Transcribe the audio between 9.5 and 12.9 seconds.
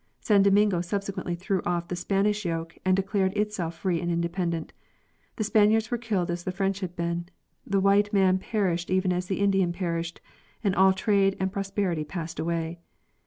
perished, and all trade and pros perity passed away.